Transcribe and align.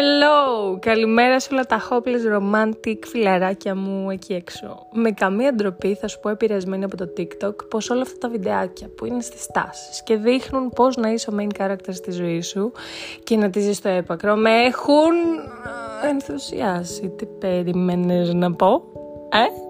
Hello! 0.00 0.78
Καλημέρα 0.80 1.40
σε 1.40 1.48
όλα 1.52 1.64
τα 1.64 1.80
hopeless 1.90 2.38
romantic 2.38 2.96
φιλαράκια 3.06 3.74
μου 3.74 4.10
εκεί 4.10 4.34
έξω. 4.34 4.86
Με 4.92 5.10
καμία 5.10 5.54
ντροπή 5.54 5.94
θα 5.94 6.08
σου 6.08 6.20
πω 6.20 6.28
επηρεασμένη 6.28 6.84
από 6.84 6.96
το 6.96 7.12
TikTok 7.16 7.54
πως 7.70 7.90
όλα 7.90 8.02
αυτά 8.02 8.18
τα 8.18 8.28
βιντεάκια 8.28 8.88
που 8.96 9.04
είναι 9.04 9.20
στις 9.20 9.46
τάσεις 9.46 10.02
και 10.02 10.16
δείχνουν 10.16 10.68
πως 10.68 10.96
να 10.96 11.08
είσαι 11.08 11.30
ο 11.30 11.34
main 11.38 11.62
character 11.62 11.90
στη 11.90 12.10
ζωή 12.10 12.40
σου 12.40 12.72
και 13.24 13.36
να 13.36 13.50
τη 13.50 13.60
ζεις 13.60 13.76
στο 13.76 13.88
έπακρο 13.88 14.36
με 14.36 14.50
έχουν 14.50 15.14
ενθουσιάσει. 16.10 17.08
Τι 17.08 17.26
περιμένεις 17.26 18.34
να 18.34 18.52
πω, 18.52 18.82
ε; 19.28 19.67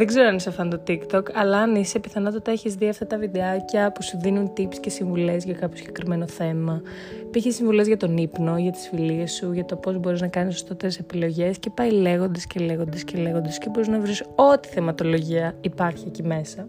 Δεν 0.00 0.08
ξέρω 0.08 0.26
αν 0.26 0.36
είσαι 0.36 0.50
φαν 0.50 0.70
το 0.70 0.82
TikTok, 0.86 1.22
αλλά 1.32 1.58
αν 1.58 1.74
είσαι, 1.74 1.98
πιθανότατα 1.98 2.50
έχεις 2.50 2.74
δει 2.74 2.88
αυτά 2.88 3.06
τα 3.06 3.18
βιντεάκια 3.18 3.92
που 3.92 4.02
σου 4.02 4.18
δίνουν 4.20 4.52
tips 4.56 4.74
και 4.80 4.90
συμβουλές 4.90 5.44
για 5.44 5.54
κάποιο 5.54 5.76
συγκεκριμένο 5.76 6.26
θέμα. 6.26 6.82
Πήγε 7.30 7.50
συμβουλές 7.50 7.86
για 7.86 7.96
τον 7.96 8.16
ύπνο, 8.16 8.58
για 8.58 8.70
τις 8.70 8.88
φιλίες 8.88 9.32
σου, 9.32 9.52
για 9.52 9.64
το 9.64 9.76
πώς 9.76 9.98
μπορείς 9.98 10.20
να 10.20 10.26
κάνεις 10.26 10.54
σωστότερες 10.54 10.98
επιλογές 10.98 11.58
και 11.58 11.70
πάει 11.70 11.90
λέγοντας 11.90 12.46
και 12.46 12.60
λέγοντας 12.60 13.04
και 13.04 13.18
λέγοντας 13.18 13.58
και 13.58 13.68
μπορείς 13.68 13.88
να 13.88 14.00
βρεις 14.00 14.22
ό,τι 14.34 14.68
θεματολογία 14.68 15.54
υπάρχει 15.60 16.04
εκεί 16.06 16.22
μέσα. 16.22 16.68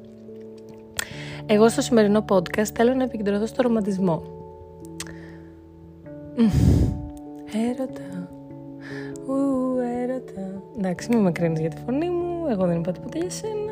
Εγώ 1.45 1.69
στο 1.69 1.81
σημερινό 1.81 2.25
podcast 2.29 2.69
θέλω 2.73 2.93
να 2.93 3.03
επικεντρωθώ 3.03 3.45
στο 3.45 3.61
ρομαντισμό. 3.61 4.23
Έρωτα. 7.69 8.29
Ου, 9.25 9.33
έρωτα. 10.01 10.63
Εντάξει, 10.77 11.09
μην 11.09 11.19
με 11.19 11.31
κρίνεις 11.31 11.59
για 11.59 11.69
τη 11.69 11.77
φωνή 11.85 12.09
μου 12.09 12.30
εγώ 12.49 12.65
δεν 12.65 12.77
είπα 12.77 12.91
τίποτα 12.91 13.17
για 13.17 13.29
σένα. 13.29 13.71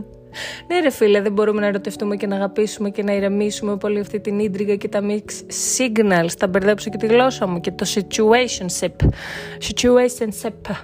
ναι 0.68 0.80
ρε 0.80 0.90
φίλε, 0.90 1.20
δεν 1.20 1.32
μπορούμε 1.32 1.60
να 1.60 1.66
ερωτευτούμε 1.66 2.16
και 2.16 2.26
να 2.26 2.36
αγαπήσουμε 2.36 2.90
και 2.90 3.02
να 3.02 3.12
ηρεμήσουμε 3.12 3.76
πολύ 3.76 3.98
αυτή 3.98 4.20
την 4.20 4.38
ίντριγκα 4.38 4.74
και 4.74 4.88
τα 4.88 5.00
mix 5.02 5.24
signals. 5.78 6.30
Θα 6.38 6.46
μπερδέψω 6.46 6.90
και 6.90 6.96
τη 6.96 7.06
γλώσσα 7.06 7.46
μου 7.46 7.60
και 7.60 7.70
το 7.70 7.86
situationship. 7.94 9.08
Situationship. 9.60 10.74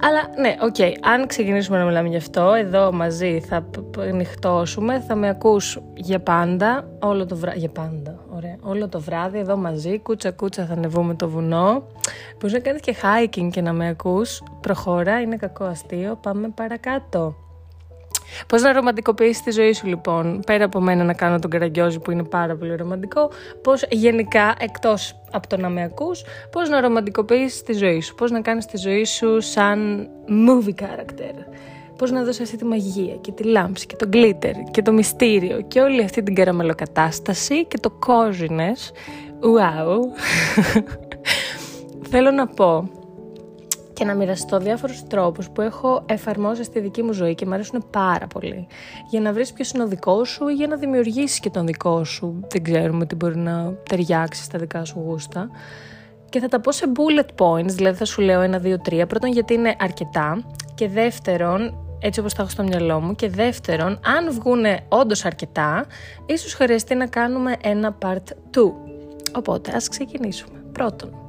Αλλά 0.00 0.40
ναι, 0.40 0.56
οκ, 0.60 0.74
okay. 0.78 0.92
αν 1.00 1.26
ξεκινήσουμε 1.26 1.78
να 1.78 1.84
μιλάμε 1.84 2.08
γι' 2.08 2.16
αυτό, 2.16 2.52
εδώ 2.52 2.92
μαζί 2.92 3.40
θα 3.40 3.66
νυχτώσουμε, 4.12 5.00
θα 5.00 5.14
με 5.14 5.28
ακούς 5.28 5.80
για 5.94 6.20
πάντα, 6.20 6.88
όλο 7.00 7.26
το 7.26 7.36
βράδυ, 7.36 7.58
για 7.58 7.68
πάντα, 7.68 8.18
ωραία, 8.36 8.56
όλο 8.60 8.88
το 8.88 9.00
βράδυ 9.00 9.38
εδώ 9.38 9.56
μαζί, 9.56 9.98
κούτσα 9.98 10.30
κούτσα 10.30 10.66
θα 10.66 10.72
ανεβούμε 10.72 11.14
το 11.14 11.28
βουνό, 11.28 11.86
μπορείς 12.32 12.52
να 12.52 12.58
κάνεις 12.58 12.80
και 12.80 12.94
hiking 13.02 13.48
και 13.50 13.60
να 13.60 13.72
με 13.72 13.88
ακούς, 13.88 14.42
προχώρα, 14.60 15.20
είναι 15.20 15.36
κακό 15.36 15.64
αστείο, 15.64 16.18
πάμε 16.22 16.48
παρακάτω. 16.48 17.45
Πώς 18.46 18.62
να 18.62 18.72
ρομαντικοποιήσεις 18.72 19.42
τη 19.42 19.50
ζωή 19.50 19.72
σου 19.72 19.86
λοιπόν, 19.86 20.42
πέρα 20.46 20.64
από 20.64 20.80
μένα 20.80 21.04
να 21.04 21.12
κάνω 21.12 21.38
τον 21.38 21.50
καραγκιόζη 21.50 21.98
που 21.98 22.10
είναι 22.10 22.24
πάρα 22.24 22.56
πολύ 22.56 22.76
ρομαντικό, 22.76 23.30
πώς 23.62 23.84
γενικά 23.90 24.54
εκτός 24.58 25.20
από 25.30 25.48
το 25.48 25.56
να 25.56 25.68
με 25.68 25.82
ακούς, 25.82 26.24
πώς 26.50 26.68
να 26.68 26.80
ρομαντικοποιήσεις 26.80 27.62
τη 27.62 27.72
ζωή 27.72 28.00
σου, 28.00 28.14
πώς 28.14 28.30
να 28.30 28.40
κάνεις 28.40 28.66
τη 28.66 28.76
ζωή 28.76 29.04
σου 29.04 29.40
σαν 29.40 30.08
movie 30.28 30.82
character. 30.82 31.34
Πώς 31.98 32.10
να 32.10 32.24
δώσεις 32.24 32.40
αυτή 32.40 32.56
τη 32.56 32.64
μαγεία 32.64 33.14
και 33.14 33.32
τη 33.32 33.42
λάμψη 33.42 33.86
και 33.86 33.96
το 33.96 34.08
glitter 34.12 34.54
και 34.70 34.82
το 34.82 34.92
μυστήριο 34.92 35.60
και 35.60 35.80
όλη 35.80 36.02
αυτή 36.02 36.22
την 36.22 36.34
καραμελοκατάσταση 36.34 37.66
και 37.66 37.78
το 37.78 37.98
coziness. 38.06 38.92
Wow. 39.40 39.98
Θέλω 42.10 42.30
να 42.30 42.46
πω 42.46 42.88
και 43.96 44.04
να 44.04 44.14
μοιραστώ 44.14 44.58
διάφορους 44.58 45.06
τρόπους 45.06 45.50
που 45.50 45.60
έχω 45.60 46.02
εφαρμόσει 46.06 46.64
στη 46.64 46.80
δική 46.80 47.02
μου 47.02 47.12
ζωή 47.12 47.34
και 47.34 47.46
μου 47.46 47.54
αρέσουν 47.54 47.84
πάρα 47.90 48.26
πολύ. 48.26 48.66
Για 49.10 49.20
να 49.20 49.32
βρεις 49.32 49.52
ποιος 49.52 49.70
είναι 49.70 49.82
ο 49.82 49.86
δικός 49.86 50.28
σου 50.28 50.48
ή 50.48 50.54
για 50.54 50.66
να 50.66 50.76
δημιουργήσεις 50.76 51.40
και 51.40 51.50
τον 51.50 51.66
δικό 51.66 52.04
σου. 52.04 52.40
Δεν 52.48 52.62
ξέρουμε 52.62 53.06
τι 53.06 53.14
μπορεί 53.14 53.36
να 53.36 53.72
ταιριάξει 53.88 54.42
στα 54.42 54.58
δικά 54.58 54.84
σου 54.84 55.02
γούστα. 55.06 55.50
Και 56.28 56.40
θα 56.40 56.48
τα 56.48 56.60
πω 56.60 56.72
σε 56.72 56.86
bullet 56.96 57.44
points, 57.44 57.68
δηλαδή 57.68 57.96
θα 57.96 58.04
σου 58.04 58.20
λέω 58.20 58.40
ένα, 58.40 58.58
δύο, 58.58 58.80
τρία. 58.80 59.06
Πρώτον 59.06 59.30
γιατί 59.32 59.54
είναι 59.54 59.76
αρκετά 59.78 60.44
και 60.74 60.88
δεύτερον 60.88 61.78
έτσι 61.98 62.20
όπως 62.20 62.34
τα 62.34 62.42
έχω 62.42 62.50
στο 62.50 62.62
μυαλό 62.62 63.00
μου 63.00 63.14
και 63.14 63.28
δεύτερον 63.28 64.00
αν 64.04 64.32
βγούνε 64.32 64.80
όντως 64.88 65.24
αρκετά 65.24 65.86
ίσως 66.26 66.54
χρειαστεί 66.54 66.94
να 66.94 67.06
κάνουμε 67.06 67.56
ένα 67.62 67.98
part 68.02 68.58
2. 68.58 68.72
Οπότε 69.36 69.72
ας 69.74 69.88
ξεκινήσουμε. 69.88 70.58
Πρώτον, 70.72 71.25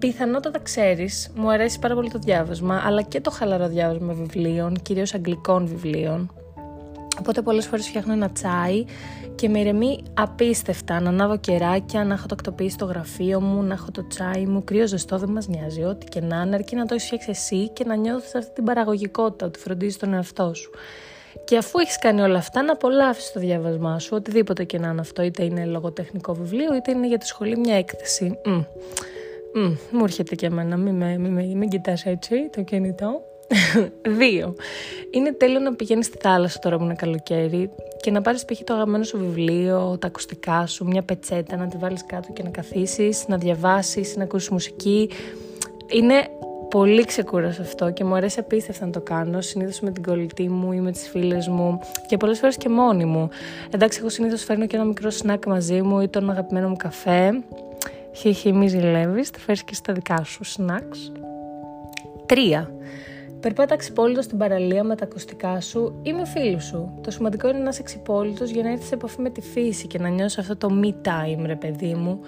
Πιθανότατα 0.00 0.58
ξέρεις, 0.58 1.30
μου 1.34 1.50
αρέσει 1.50 1.78
πάρα 1.78 1.94
πολύ 1.94 2.10
το 2.10 2.18
διάβασμα, 2.18 2.82
αλλά 2.84 3.02
και 3.02 3.20
το 3.20 3.30
χαλαρό 3.30 3.68
διάβασμα 3.68 4.12
βιβλίων, 4.12 4.76
κυρίως 4.82 5.14
αγγλικών 5.14 5.66
βιβλίων. 5.66 6.32
Οπότε 7.18 7.42
πολλές 7.42 7.66
φορές 7.66 7.88
φτιάχνω 7.88 8.12
ένα 8.12 8.30
τσάι 8.30 8.84
και 9.34 9.48
με 9.48 9.58
ηρεμεί 9.58 10.02
απίστευτα 10.14 11.00
να 11.00 11.08
ανάβω 11.08 11.36
κεράκια, 11.36 12.04
να 12.04 12.14
έχω 12.14 12.26
τακτοποιήσει 12.26 12.76
το 12.76 12.84
γραφείο 12.84 13.40
μου, 13.40 13.62
να 13.62 13.74
έχω 13.74 13.90
το 13.90 14.06
τσάι 14.06 14.46
μου, 14.46 14.64
κρύο 14.64 14.86
ζεστό 14.86 15.18
δεν 15.18 15.28
μας 15.28 15.48
νοιάζει, 15.48 15.84
ό,τι 15.84 16.06
και 16.06 16.20
να 16.20 16.42
είναι, 16.42 16.54
αρκεί 16.54 16.76
να 16.76 16.86
το 16.86 16.94
έχεις 16.94 17.06
φτιάξει 17.06 17.30
εσύ 17.30 17.68
και 17.68 17.84
να 17.84 17.94
νιώθεις 17.94 18.34
αυτή 18.34 18.52
την 18.52 18.64
παραγωγικότητα, 18.64 19.46
ότι 19.46 19.58
φροντίζεις 19.58 19.96
τον 19.96 20.14
εαυτό 20.14 20.54
σου. 20.54 20.70
Και 21.44 21.56
αφού 21.56 21.78
έχεις 21.78 21.98
κάνει 21.98 22.20
όλα 22.20 22.38
αυτά, 22.38 22.62
να 22.62 22.72
απολαύσεις 22.72 23.32
το 23.32 23.40
διάβασμά 23.40 23.98
σου, 23.98 24.10
οτιδήποτε 24.12 24.64
και 24.64 24.78
να 24.78 24.88
είναι 24.88 25.00
αυτό, 25.00 25.22
είτε 25.22 25.44
είναι 25.44 25.64
λογοτεχνικό 25.64 26.34
βιβλίο, 26.34 26.74
είτε 26.74 26.90
είναι 26.90 27.06
για 27.06 27.18
τη 27.18 27.26
σχολή 27.26 27.58
μια 27.58 27.76
έκθεση. 27.76 28.38
Mm, 28.46 28.64
μου 29.90 30.02
έρχεται 30.02 30.34
και 30.34 30.46
εμένα, 30.46 30.76
μην, 30.76 30.94
με, 30.94 31.18
μην, 31.18 31.32
μην, 31.32 31.56
μην 31.56 31.68
κοιτάς 31.68 32.06
έτσι 32.06 32.48
το 32.52 32.62
κινητό. 32.62 33.22
Δύο. 34.18 34.54
Είναι 35.10 35.32
τέλειο 35.32 35.58
να 35.58 35.74
πηγαίνεις 35.74 36.06
στη 36.06 36.18
θάλασσα 36.20 36.58
τώρα 36.58 36.76
που 36.76 36.84
είναι 36.84 36.94
καλοκαίρι 36.94 37.70
και 38.00 38.10
να 38.10 38.20
πάρεις 38.20 38.44
π.χ. 38.44 38.60
το 38.64 38.74
αγαπημένο 38.74 39.04
σου 39.04 39.18
βιβλίο, 39.18 39.96
τα 40.00 40.06
ακουστικά 40.06 40.66
σου, 40.66 40.86
μια 40.86 41.02
πετσέτα, 41.02 41.56
να 41.56 41.66
τη 41.66 41.76
βάλεις 41.76 42.06
κάτω 42.06 42.32
και 42.32 42.42
να 42.42 42.50
καθίσεις, 42.50 43.24
να 43.28 43.36
διαβάσεις, 43.36 44.16
να 44.16 44.22
ακούσεις 44.22 44.48
μουσική. 44.48 45.10
Είναι 45.92 46.14
πολύ 46.70 47.04
ξεκούραστο 47.04 47.62
αυτό 47.62 47.90
και 47.90 48.04
μου 48.04 48.14
αρέσει 48.14 48.38
απίστευτα 48.38 48.86
να 48.86 48.92
το 48.92 49.00
κάνω. 49.00 49.40
Συνήθως 49.40 49.80
με 49.80 49.90
την 49.90 50.02
κολλητή 50.02 50.48
μου 50.48 50.72
ή 50.72 50.80
με 50.80 50.92
τις 50.92 51.08
φίλες 51.08 51.48
μου 51.48 51.80
και 52.08 52.16
πολλές 52.16 52.38
φορές 52.38 52.56
και 52.56 52.68
μόνη 52.68 53.04
μου. 53.04 53.28
Εντάξει, 53.70 53.98
εγώ 54.00 54.08
συνήθως 54.08 54.44
φέρνω 54.44 54.66
και 54.66 54.76
ένα 54.76 54.84
μικρό 54.84 55.10
σνακ 55.10 55.46
μαζί 55.46 55.82
μου 55.82 56.00
ή 56.00 56.08
τον 56.08 56.30
αγαπημένο 56.30 56.68
μου 56.68 56.76
καφέ 56.76 57.42
Χιχι 58.20 58.52
μη 58.52 58.68
ζηλεύεις, 58.68 59.28
θα 59.28 59.38
φέρεις 59.38 59.64
και 59.64 59.74
στα 59.74 59.92
δικά 59.92 60.24
σου 60.24 60.44
snacks. 60.44 61.20
Τρία. 62.26 62.72
Περπάτα 63.40 63.76
ξυπόλυτο 63.76 64.22
στην 64.22 64.38
παραλία 64.38 64.84
με 64.84 64.96
τα 64.96 65.04
ακουστικά 65.04 65.60
σου 65.60 66.00
ή 66.02 66.12
με 66.12 66.26
φίλους 66.26 66.64
σου. 66.64 66.98
Το 67.00 67.10
σημαντικό 67.10 67.48
είναι 67.48 67.58
να 67.58 67.68
είσαι 67.68 67.82
ξυπόλυτο 67.82 68.44
για 68.44 68.62
να 68.62 68.70
έρθεις 68.70 68.86
σε 68.86 68.94
επαφή 68.94 69.20
με 69.20 69.30
τη 69.30 69.40
φύση 69.40 69.86
και 69.86 69.98
να 69.98 70.08
νιώσεις 70.08 70.38
αυτό 70.38 70.56
το 70.56 70.68
me 70.82 70.88
time, 71.08 71.44
ρε 71.46 71.56
παιδί 71.56 71.94
μου. 71.94 72.20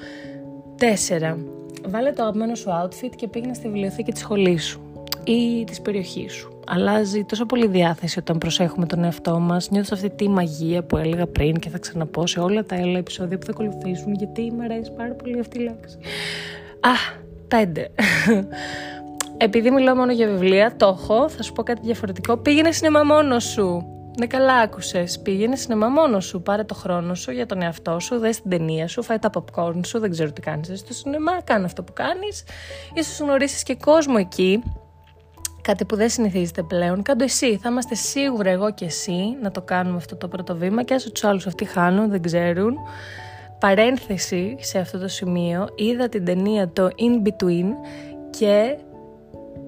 Τέσσερα. 0.76 1.38
Βάλε 1.88 2.12
το 2.12 2.22
αγαπημένο 2.22 2.54
σου 2.54 2.68
outfit 2.70 3.10
και 3.16 3.28
πήγαινε 3.28 3.54
στη 3.54 3.68
βιβλιοθήκη 3.68 4.12
της 4.12 4.20
σχολής 4.20 4.64
σου 4.64 4.80
ή 5.24 5.64
της 5.64 5.80
περιοχής 5.80 6.32
σου 6.32 6.51
αλλάζει 6.66 7.24
τόσο 7.24 7.46
πολύ 7.46 7.66
διάθεση 7.66 8.18
όταν 8.18 8.38
προσέχουμε 8.38 8.86
τον 8.86 9.04
εαυτό 9.04 9.38
μας. 9.38 9.70
Νιώθω 9.70 9.90
αυτή 9.92 10.10
τη 10.10 10.28
μαγεία 10.28 10.82
που 10.82 10.96
έλεγα 10.96 11.26
πριν 11.26 11.58
και 11.58 11.68
θα 11.68 11.78
ξαναπώ 11.78 12.26
σε 12.26 12.40
όλα 12.40 12.64
τα 12.64 12.76
άλλα 12.76 12.98
επεισόδια 12.98 13.38
που 13.38 13.46
θα 13.46 13.52
ακολουθήσουν, 13.52 14.14
γιατί 14.14 14.52
μου 14.52 14.62
αρέσει 14.62 14.92
πάρα 14.92 15.12
πολύ 15.12 15.38
αυτή 15.38 15.58
η 15.58 15.62
λέξη. 15.62 15.98
Α, 16.80 17.20
πέντε. 17.48 17.90
Επειδή 19.36 19.70
μιλάω 19.70 19.94
μόνο 19.94 20.12
για 20.12 20.26
βιβλία, 20.26 20.76
το 20.76 20.86
έχω, 20.86 21.28
θα 21.28 21.42
σου 21.42 21.52
πω 21.52 21.62
κάτι 21.62 21.80
διαφορετικό. 21.84 22.36
Πήγαινε 22.36 22.72
σινεμά 22.72 23.02
μόνος 23.02 23.44
σου. 23.44 23.86
Ναι, 24.18 24.26
καλά 24.26 24.54
άκουσες. 24.54 25.20
Πήγαινε 25.20 25.56
σινεμά 25.56 25.88
μόνος 25.88 26.24
σου. 26.24 26.42
Πάρε 26.42 26.64
το 26.64 26.74
χρόνο 26.74 27.14
σου 27.14 27.30
για 27.30 27.46
τον 27.46 27.62
εαυτό 27.62 27.98
σου. 28.00 28.18
Δες 28.18 28.40
την 28.40 28.50
ταινία 28.50 28.88
σου. 28.88 29.02
Φάει 29.02 29.18
τα 29.18 29.30
popcorn 29.34 29.80
σου. 29.86 29.98
Δεν 29.98 30.10
ξέρω 30.10 30.32
τι 30.32 30.40
κάνεις 30.40 30.78
στο 30.78 30.92
σινεμά. 30.92 31.40
Κάνε 31.44 31.64
αυτό 31.64 31.82
που 31.82 31.92
κάνεις. 31.92 32.44
σω 33.04 33.24
γνωρίσεις 33.24 33.62
και 33.62 33.74
κόσμο 33.74 34.14
εκεί 34.18 34.62
κάτι 35.62 35.84
που 35.84 35.96
δεν 35.96 36.08
συνηθίζεται 36.08 36.62
πλέον. 36.62 37.02
Κάντο 37.02 37.24
εσύ. 37.24 37.58
Θα 37.62 37.68
είμαστε 37.68 37.94
σίγουρα 37.94 38.50
εγώ 38.50 38.72
και 38.72 38.84
εσύ 38.84 39.36
να 39.42 39.50
το 39.50 39.62
κάνουμε 39.62 39.96
αυτό 39.96 40.16
το 40.16 40.28
πρώτο 40.28 40.56
βήμα 40.56 40.82
και 40.82 40.94
άσο 40.94 41.12
τους 41.12 41.24
άλλους 41.24 41.46
αυτοί 41.46 41.64
χάνουν, 41.64 42.10
δεν 42.10 42.22
ξέρουν. 42.22 42.74
Παρένθεση 43.58 44.56
σε 44.60 44.78
αυτό 44.78 44.98
το 44.98 45.08
σημείο, 45.08 45.68
είδα 45.74 46.08
την 46.08 46.24
ταινία 46.24 46.68
το 46.68 46.88
In 46.88 47.28
Between 47.28 47.66
και 48.30 48.76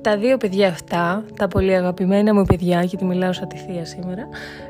τα 0.01 0.17
δύο 0.17 0.37
παιδιά 0.37 0.69
αυτά, 0.69 1.25
τα 1.37 1.49
πολύ 1.49 1.75
αγαπημένα 1.75 2.35
μου 2.35 2.45
παιδιά, 2.45 2.83
γιατί 2.83 3.05
μιλάω 3.05 3.33
σαν 3.33 3.49
τη 3.49 3.57
θεία 3.57 3.85
σήμερα, 3.85 4.29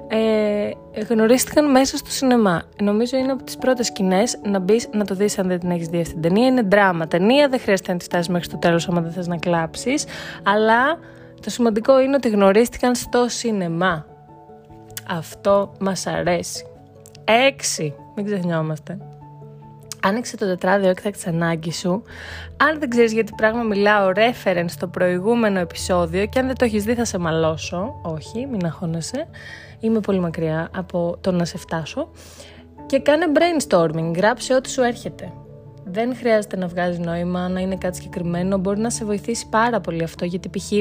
ε, 0.09 0.71
γνωρίστηκαν 1.09 1.71
μέσα 1.71 1.97
στο 1.97 2.11
σινεμά. 2.11 2.63
Νομίζω 2.83 3.17
είναι 3.17 3.33
από 3.33 3.43
τις 3.43 3.57
πρώτες 3.57 3.87
σκηνές 3.87 4.39
να 4.43 4.59
μπεις 4.59 4.89
να 4.93 5.05
το 5.05 5.15
δεις 5.15 5.39
αν 5.39 5.49
δεν 5.49 5.59
την 5.61 5.71
έχεις 5.71 5.89
δει 5.89 6.01
αυτή 6.01 6.13
την 6.13 6.23
ταινία. 6.23 6.47
Είναι 6.47 6.63
δράμα 6.63 7.07
ταινία, 7.07 7.49
δεν 7.49 7.61
χρειάζεται 7.61 7.93
να 7.93 7.99
τη 7.99 8.05
φτάσεις 8.05 8.29
μέχρι 8.29 8.49
το 8.49 8.57
τέλος 8.57 8.89
άμα 8.89 9.01
δεν 9.01 9.13
θες 9.13 9.27
να 9.27 9.37
κλάψεις, 9.37 10.05
αλλά 10.43 10.99
το 11.45 11.51
σημαντικό 11.51 12.01
είναι 12.01 12.15
ότι 12.15 12.29
γνωρίστηκαν 12.29 12.95
στο 12.95 13.29
σινεμά. 13.29 14.07
Αυτό 15.09 15.73
μας 15.81 16.07
αρέσει. 16.07 16.67
Έξι, 17.25 17.95
μην 18.17 18.25
ξεχνιόμαστε. 18.25 18.99
Άνοιξε 20.03 20.37
το 20.37 20.47
τετράδιο 20.47 20.89
έκτακτης 20.89 21.27
ανάγκης 21.27 21.79
σου. 21.79 22.03
Αν 22.57 22.79
δεν 22.79 22.89
ξέρεις 22.89 23.13
γιατί 23.13 23.33
πράγμα 23.37 23.63
μιλάω, 23.63 24.13
reference 24.15 24.65
στο 24.69 24.87
προηγούμενο 24.87 25.59
επεισόδιο 25.59 26.27
και 26.27 26.39
αν 26.39 26.47
δεν 26.47 26.57
το 26.57 26.65
έχεις 26.65 26.85
δει, 26.85 26.95
θα 26.95 27.05
σε 27.05 27.19
μαλώσω. 27.19 28.01
Όχι, 28.03 28.47
μην 28.47 28.65
αγχώνεσαι. 28.65 29.27
Είμαι 29.81 30.01
πολύ 30.01 30.21
μακριά 30.21 30.71
από 30.77 31.17
το 31.21 31.33
να 31.33 31.45
σε 31.45 31.59
φτάσω. 31.59 32.11
Και 32.87 32.99
κάνε 32.99 33.27
brainstorming. 33.35 34.17
Γράψε 34.17 34.55
ό,τι 34.55 34.71
σου 34.71 34.83
έρχεται. 34.83 35.33
δεν 35.85 36.17
χρειάζεται 36.17 36.57
να 36.57 36.67
βγάζει 36.67 36.99
νόημα, 36.99 37.49
να 37.49 37.61
είναι 37.61 37.77
κάτι 37.77 37.97
συγκεκριμένο. 37.97 38.59
Μπορεί 38.59 38.81
να 38.81 38.91
σε 38.91 39.05
βοηθήσει 39.05 39.49
πάρα 39.49 39.81
πολύ 39.81 40.03
αυτό, 40.03 40.25
γιατί 40.25 40.49
π.χ. 40.49 40.73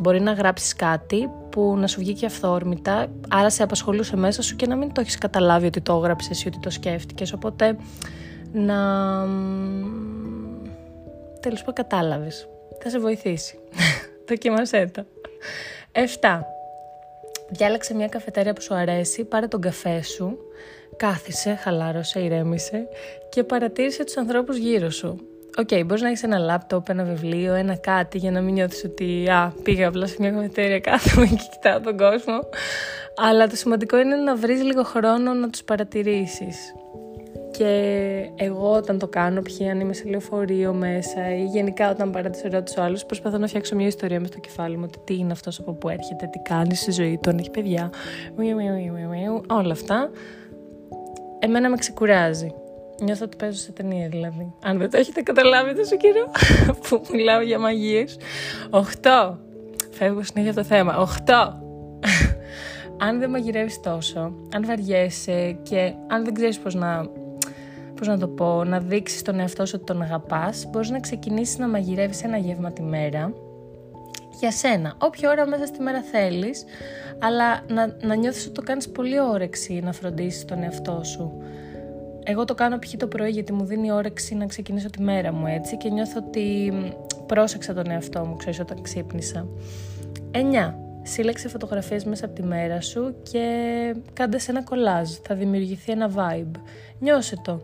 μπορεί 0.00 0.20
να 0.20 0.32
γράψεις 0.32 0.74
κάτι 0.74 1.30
που 1.50 1.76
να 1.76 1.86
σου 1.86 2.00
βγει 2.00 2.12
και 2.12 2.26
αυθόρμητα, 2.26 3.06
άρα 3.28 3.50
σε 3.50 3.62
απασχολούσε 3.62 4.16
μέσα 4.16 4.42
σου 4.42 4.56
και 4.56 4.66
να 4.66 4.76
μην 4.76 4.92
το 4.92 5.00
έχεις 5.00 5.18
καταλάβει 5.18 5.66
ότι 5.66 5.80
το 5.80 5.96
έγραψες 5.96 6.42
ή 6.42 6.48
ότι 6.48 6.58
το 6.58 6.70
σκέφτηκες. 6.70 7.32
Οπότε 7.32 7.76
να... 8.52 8.76
Τέλος 11.40 11.58
πάντων 11.58 11.74
κατάλαβες. 11.74 12.48
Θα 12.82 12.90
σε 12.90 12.98
βοηθήσει. 12.98 13.58
Δοκίμασέ 14.28 14.90
το. 14.94 15.04
7. 16.20 16.40
Διάλεξε 17.48 17.94
μια 17.94 18.08
καφετέρια 18.08 18.52
που 18.52 18.62
σου 18.62 18.74
αρέσει, 18.74 19.24
πάρε 19.24 19.46
τον 19.46 19.60
καφέ 19.60 20.02
σου, 20.02 20.38
κάθισε, 20.96 21.54
χαλάρωσε, 21.54 22.20
ηρέμησε 22.20 22.88
και 23.28 23.44
παρατήρησε 23.44 24.04
τους 24.04 24.16
ανθρώπους 24.16 24.56
γύρω 24.56 24.90
σου. 24.90 25.29
OK, 25.58 25.68
okay, 25.70 25.82
μπορείς 25.86 26.02
να 26.02 26.08
έχεις 26.08 26.22
ένα 26.22 26.38
λάπτοπ, 26.38 26.88
ένα 26.88 27.04
βιβλίο, 27.04 27.54
ένα 27.54 27.76
κάτι 27.76 28.18
για 28.18 28.30
να 28.30 28.40
μην 28.40 28.54
νιώθεις 28.54 28.84
ότι 28.84 29.28
α, 29.28 29.54
πήγα 29.62 29.88
απλά 29.88 30.06
σε 30.06 30.16
μια 30.18 30.30
καφετέρια, 30.30 30.80
κάθομαι 30.80 31.26
και 31.26 31.36
κοιτάω 31.50 31.80
τον 31.80 31.96
κόσμο. 31.96 32.38
Αλλά 33.16 33.46
το 33.46 33.56
σημαντικό 33.56 33.98
είναι 33.98 34.16
να 34.16 34.36
βρεις 34.36 34.62
λίγο 34.62 34.82
χρόνο 34.82 35.32
να 35.32 35.50
τους 35.50 35.62
παρατηρήσεις. 35.62 36.74
Και 37.50 38.30
εγώ 38.36 38.72
όταν 38.72 38.98
το 38.98 39.08
κάνω, 39.08 39.42
π.χ. 39.42 39.60
αν 39.70 39.80
είμαι 39.80 39.92
σε 39.92 40.08
λεωφορείο 40.08 40.72
μέσα 40.72 41.34
ή 41.34 41.44
γενικά 41.44 41.90
όταν 41.90 42.10
παρατηρώ 42.10 42.62
του 42.62 42.82
άλλου, 42.82 42.98
προσπαθώ 43.06 43.38
να 43.38 43.46
φτιάξω 43.46 43.76
μια 43.76 43.86
ιστορία 43.86 44.20
μες 44.20 44.28
στο 44.28 44.38
κεφάλι 44.38 44.76
μου. 44.76 44.84
Ότι 44.86 44.98
τι 45.04 45.18
είναι 45.18 45.32
αυτός 45.32 45.58
από 45.58 45.72
πού 45.72 45.88
έρχεται, 45.88 46.26
τι 46.26 46.38
κάνει 46.38 46.74
στη 46.74 46.90
ζωή 46.90 47.18
του, 47.22 47.30
αν 47.30 47.38
έχει 47.38 47.50
παιδιά, 47.50 47.90
όλα 49.48 49.72
αυτά. 49.72 50.10
Εμένα 51.38 51.68
με 51.68 51.76
ξεκουράζει. 51.76 52.54
Νιώθω 53.00 53.24
ότι 53.24 53.36
παίζω 53.36 53.58
σε 53.58 53.72
ταινία 53.72 54.08
δηλαδή. 54.08 54.52
Αν 54.62 54.78
δεν 54.78 54.90
το 54.90 54.96
έχετε 54.96 55.22
καταλάβει 55.22 55.74
τόσο 55.74 55.96
καιρό 55.96 56.30
που 56.88 57.02
μιλάω 57.12 57.40
για 57.40 57.58
μαγείες. 57.58 58.18
8. 58.70 59.34
Φεύγω 59.90 60.22
συνέχεια 60.22 60.50
από 60.50 60.60
το 60.60 60.66
θέμα. 60.66 61.08
8. 61.26 61.32
αν 63.06 63.18
δεν 63.18 63.30
μαγειρεύεις 63.30 63.80
τόσο, 63.80 64.20
αν 64.54 64.64
βαριέσαι 64.66 65.58
και 65.62 65.92
αν 66.06 66.24
δεν 66.24 66.34
ξέρεις 66.34 66.58
πώς 66.58 66.74
να 66.74 67.08
πώς 67.94 68.08
να 68.08 68.18
το 68.18 68.28
πω, 68.28 68.64
να 68.64 68.80
δείξεις 68.80 69.22
τον 69.22 69.40
εαυτό 69.40 69.66
σου 69.66 69.72
ότι 69.76 69.84
τον 69.84 70.02
αγαπάς, 70.02 70.66
μπορείς 70.70 70.90
να 70.90 71.00
ξεκινήσεις 71.00 71.58
να 71.58 71.68
μαγειρεύεις 71.68 72.22
ένα 72.24 72.36
γεύμα 72.36 72.72
τη 72.72 72.82
μέρα 72.82 73.32
για 74.40 74.50
σένα, 74.50 74.94
όποια 74.98 75.30
ώρα 75.30 75.46
μέσα 75.46 75.66
στη 75.66 75.82
μέρα 75.82 76.02
θέλεις, 76.02 76.64
αλλά 77.18 77.60
να, 77.68 77.96
να 78.00 78.14
νιώθεις 78.14 78.44
ότι 78.44 78.54
το 78.54 78.62
κάνεις 78.62 78.88
πολύ 78.88 79.20
όρεξη 79.20 79.80
να 79.84 79.92
φροντίσεις 79.92 80.44
τον 80.44 80.62
εαυτό 80.62 81.00
σου. 81.04 81.42
Εγώ 82.24 82.44
το 82.44 82.54
κάνω 82.54 82.78
π.χ. 82.78 82.94
το 82.96 83.06
πρωί 83.06 83.30
γιατί 83.30 83.52
μου 83.52 83.64
δίνει 83.64 83.92
όρεξη 83.92 84.34
να 84.34 84.46
ξεκινήσω 84.46 84.90
τη 84.90 85.02
μέρα 85.02 85.32
μου 85.32 85.46
έτσι 85.46 85.76
και 85.76 85.88
νιώθω 85.88 86.22
ότι 86.26 86.72
πρόσεξα 87.26 87.74
τον 87.74 87.90
εαυτό 87.90 88.24
μου, 88.24 88.36
ξέρεις, 88.36 88.60
όταν 88.60 88.82
ξύπνησα. 88.82 89.46
9. 90.32 90.38
Σύλλεξε 91.02 91.48
φωτογραφίες 91.48 92.04
μέσα 92.04 92.24
από 92.24 92.34
τη 92.34 92.42
μέρα 92.42 92.80
σου 92.80 93.14
και 93.30 93.44
κάντε 94.12 94.38
σε 94.38 94.50
ένα 94.50 94.62
κολάζ. 94.62 95.10
Θα 95.22 95.34
δημιουργηθεί 95.34 95.92
ένα 95.92 96.10
vibe. 96.16 96.60
Νιώσε 96.98 97.36
το 97.44 97.60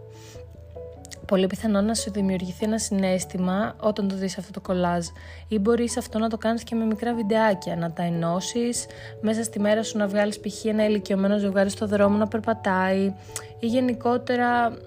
πολύ 1.26 1.46
πιθανό 1.46 1.80
να 1.80 1.94
σου 1.94 2.10
δημιουργηθεί 2.10 2.64
ένα 2.64 2.78
συνέστημα 2.78 3.76
όταν 3.80 4.08
το 4.08 4.16
δεις 4.16 4.38
αυτό 4.38 4.52
το 4.52 4.60
κολάζ 4.60 5.06
ή 5.48 5.58
μπορείς 5.58 5.96
αυτό 5.96 6.18
να 6.18 6.28
το 6.28 6.38
κάνεις 6.38 6.62
και 6.62 6.74
με 6.74 6.84
μικρά 6.84 7.14
βιντεάκια, 7.14 7.76
να 7.76 7.92
τα 7.92 8.02
ενώσεις, 8.02 8.86
μέσα 9.20 9.42
στη 9.42 9.60
μέρα 9.60 9.82
σου 9.82 9.98
να 9.98 10.06
βγάλεις 10.06 10.40
π.χ. 10.40 10.64
ένα 10.64 10.84
ηλικιωμένο 10.86 11.38
ζευγάρι 11.38 11.70
στο 11.70 11.86
δρόμο 11.86 12.16
να 12.16 12.28
περπατάει 12.28 13.14
ή 13.58 13.66
γενικότερα 13.66 14.78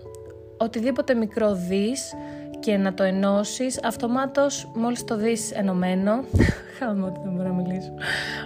οτιδήποτε 0.58 1.14
μικρό 1.14 1.54
δεις 1.54 2.14
και 2.60 2.78
να 2.78 2.94
το 2.94 3.04
ενώσεις, 3.04 3.84
αυτομάτως 3.84 4.72
μόλις 4.76 5.04
το 5.04 5.18
δεις 5.18 5.52
ενωμένο, 5.52 6.24
χάμε 6.80 7.06
ότι 7.06 7.20
δεν 7.24 7.32
μπορώ 7.32 7.48
να 7.48 7.54
μιλήσω, 7.54 7.94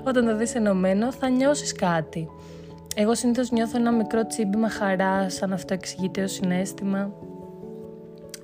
όταν 0.04 0.26
το 0.26 0.36
δεις 0.36 0.56
ενωμένο 0.56 1.12
θα 1.12 1.30
νιώσεις 1.30 1.72
κάτι. 1.72 2.30
Εγώ 2.96 3.16
συνήθως 3.16 3.52
νιώθω 3.52 3.78
ένα 3.78 3.92
μικρό 3.92 4.28
τσίμπημα 4.28 4.70
χαράς, 4.70 5.34
σαν 5.34 5.54
αυτό 5.54 5.74
εξηγείται 5.74 6.24
ως 6.24 6.32
συνέστημα. 6.32 7.12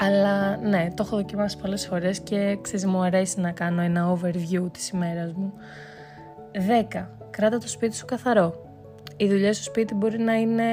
Αλλά 0.01 0.57
ναι, 0.57 0.88
το 0.96 1.04
έχω 1.06 1.16
δοκιμάσει 1.16 1.57
πολλές 1.57 1.88
φορές 1.88 2.19
και 2.19 2.57
ξέρεις 2.62 2.86
μου 2.86 3.01
αρέσει 3.01 3.40
να 3.40 3.51
κάνω 3.51 3.81
ένα 3.81 4.18
overview 4.18 4.72
της 4.72 4.90
ημέρας 4.90 5.34
μου. 5.34 5.54
10. 6.92 7.06
Κράτα 7.30 7.57
το 7.57 7.68
σπίτι 7.68 7.96
σου 7.96 8.06
καθαρό. 8.06 8.68
Η 9.18 9.28
δουλειά 9.28 9.54
στο 9.54 9.63
σπίτι 9.63 9.94
μπορεί 9.94 10.19
να 10.19 10.34
είναι 10.34 10.63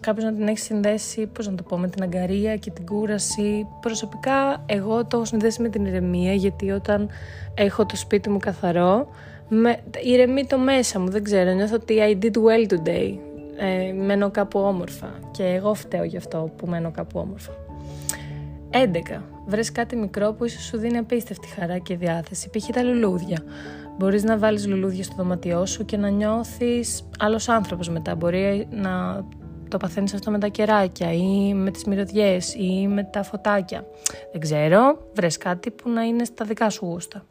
κάποιος 0.00 0.24
να 0.24 0.32
την 0.32 0.48
έχει 0.48 0.58
συνδέσει, 0.58 1.26
πώς 1.26 1.48
να 1.48 1.54
το 1.54 1.62
πω, 1.62 1.78
με 1.78 1.88
την 1.88 2.02
αγκαρία 2.02 2.56
και 2.56 2.70
την 2.70 2.86
κούραση. 2.86 3.66
Προσωπικά 3.80 4.62
εγώ 4.66 5.04
το 5.04 5.16
έχω 5.16 5.24
συνδέσει 5.24 5.62
με 5.62 5.68
την 5.68 5.84
ηρεμία 5.84 6.32
γιατί 6.32 6.70
όταν 6.70 7.08
έχω 7.54 7.86
το 7.86 7.96
σπίτι 7.96 8.30
μου 8.30 8.38
καθαρό, 8.38 9.08
με, 9.48 9.76
ηρεμεί 10.02 10.46
το 10.46 10.58
μέσα 10.58 10.98
μου, 11.00 11.08
δεν 11.08 11.24
ξέρω, 11.24 11.52
νιώθω 11.52 11.74
ότι 11.74 11.96
I 11.98 12.24
did 12.24 12.32
well 12.32 12.72
today. 12.72 13.18
Ε, 13.56 13.92
μένω 13.92 14.30
κάπου 14.30 14.60
όμορφα 14.60 15.10
και 15.30 15.44
εγώ 15.44 15.74
φταίω 15.74 16.04
γι' 16.04 16.16
αυτό 16.16 16.50
που 16.56 16.66
μένω 16.66 16.90
κάπου 16.90 17.20
όμορφα. 17.20 17.67
11. 18.70 19.22
Βρες 19.46 19.72
κάτι 19.72 19.96
μικρό 19.96 20.32
που 20.32 20.44
ίσως 20.44 20.62
σου 20.62 20.78
δίνει 20.78 20.98
απίστευτη 20.98 21.48
χαρά 21.48 21.78
και 21.78 21.96
διάθεση, 21.96 22.50
π.χ. 22.50 22.68
τα 22.72 22.82
λουλούδια. 22.82 23.38
Μπορείς 23.98 24.24
να 24.24 24.38
βάλεις 24.38 24.66
λουλούδια 24.66 25.04
στο 25.04 25.14
δωμάτιό 25.16 25.66
σου 25.66 25.84
και 25.84 25.96
να 25.96 26.08
νιώθεις 26.08 27.08
άλλος 27.18 27.48
άνθρωπος 27.48 27.88
μετά. 27.88 28.14
Μπορεί 28.14 28.68
να 28.70 29.24
το 29.68 29.76
παθαίνεις 29.76 30.14
αυτό 30.14 30.30
με 30.30 30.38
τα 30.38 30.48
κεράκια 30.48 31.12
ή 31.12 31.54
με 31.54 31.70
τις 31.70 31.84
μυρωδιές 31.84 32.54
ή 32.54 32.86
με 32.88 33.04
τα 33.04 33.22
φωτάκια. 33.22 33.86
Δεν 34.32 34.40
ξέρω, 34.40 35.08
βρες 35.14 35.36
κάτι 35.36 35.70
που 35.70 35.90
να 35.90 36.02
είναι 36.02 36.24
στα 36.24 36.44
δικά 36.44 36.70
σου 36.70 36.86
γούστα. 36.86 37.24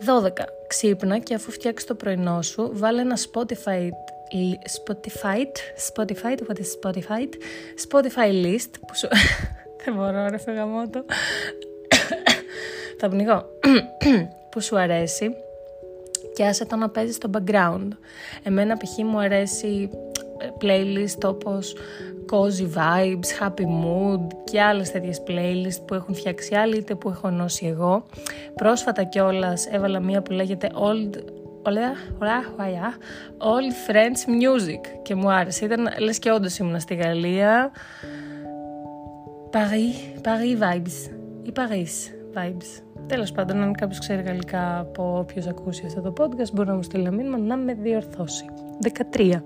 12. 0.00 0.28
Ξύπνα 0.66 1.18
και 1.18 1.34
αφού 1.34 1.50
φτιάξεις 1.50 1.88
το 1.88 1.94
πρωινό 1.94 2.42
σου, 2.42 2.70
βάλε 2.72 3.00
ένα 3.00 3.16
Spotify 3.16 3.88
Spotify, 4.78 5.46
Spotify, 5.88 6.34
what 6.46 6.58
is 6.58 6.70
Spotify, 6.80 7.28
Spotify 7.88 8.30
list 8.44 8.72
που 8.86 8.94
σου, 8.94 9.08
δεν 9.84 9.94
μπορώ 9.94 10.28
ρε 10.28 10.38
φεγαμότο. 10.38 11.04
Θα 12.98 13.08
πνιγώ. 13.08 13.44
που 14.50 14.60
σου 14.60 14.78
αρέσει 14.78 15.34
και 16.34 16.44
άσε 16.44 16.64
το 16.66 16.76
να 16.76 16.88
παίζεις 16.90 17.14
στο 17.14 17.30
background. 17.32 17.88
Εμένα 18.42 18.76
π.χ. 18.76 18.98
μου 19.04 19.18
αρέσει 19.18 19.90
ε, 20.38 20.46
playlist 20.60 21.24
όπως 21.24 21.76
Cozy 22.32 22.78
Vibes, 22.78 23.42
Happy 23.42 23.62
Mood 23.62 24.26
και 24.44 24.60
άλλες 24.60 24.90
τέτοιες 24.90 25.22
playlist 25.26 25.86
που 25.86 25.94
έχουν 25.94 26.14
φτιάξει 26.14 26.54
άλλοι 26.54 26.76
είτε 26.76 26.94
που 26.94 27.08
έχω 27.08 27.28
ενώσει 27.28 27.66
εγώ. 27.66 28.04
Πρόσφατα 28.54 29.02
κιόλας 29.02 29.66
έβαλα 29.66 30.00
μία 30.00 30.22
που 30.22 30.32
λέγεται 30.32 30.70
Old 30.74 31.16
Old 33.38 33.90
Friends 33.90 34.20
Music 34.28 34.80
και 35.02 35.14
μου 35.14 35.30
άρεσε. 35.30 35.64
Ήταν 35.64 35.88
λες 35.98 36.18
και 36.18 36.30
όντως 36.30 36.58
ήμουν 36.58 36.80
στη 36.80 36.94
Γαλλία 36.94 37.72
Paris, 39.54 40.18
Paris 40.26 40.58
Vibes 40.62 41.10
ή 41.42 41.52
Paris 41.54 42.12
Vibes. 42.34 42.82
Τέλος 43.06 43.32
πάντων, 43.32 43.62
αν 43.62 43.72
κάποιος 43.72 43.98
ξέρει 43.98 44.22
γαλλικά 44.22 44.78
από 44.78 45.18
όποιος 45.18 45.46
ακούσει 45.46 45.82
αυτό 45.86 46.00
το 46.00 46.12
podcast, 46.18 46.52
μπορεί 46.52 46.68
να 46.68 46.74
μου 46.74 46.82
στείλει 46.82 47.02
ένα 47.02 47.16
μήνυμα 47.16 47.38
να 47.38 47.56
με 47.56 47.74
διορθώσει. 47.74 48.44
13. 49.12 49.42